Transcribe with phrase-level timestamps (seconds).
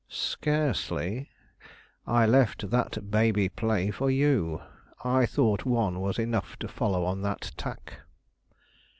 [0.09, 1.29] "Scarcely.
[2.07, 4.59] I left that baby play for you.
[5.05, 7.99] I thought one was enough to follow on that tack."